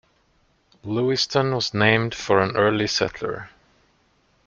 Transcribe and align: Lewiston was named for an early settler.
Lewiston 0.83 1.53
was 1.53 1.75
named 1.75 2.15
for 2.15 2.39
an 2.39 2.57
early 2.57 2.87
settler. 2.87 3.51